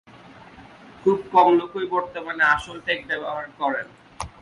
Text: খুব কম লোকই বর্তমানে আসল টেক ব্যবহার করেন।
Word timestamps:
খুব 1.01 1.17
কম 1.31 1.47
লোকই 1.59 1.85
বর্তমানে 1.85 2.43
আসল 2.55 2.77
টেক 2.85 2.99
ব্যবহার 3.07 3.45
করেন। 3.59 3.87